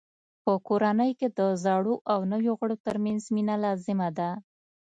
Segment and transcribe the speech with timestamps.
[0.43, 4.29] په کورنۍ کې د زړو او نویو غړو ترمنځ مینه لازمه ده.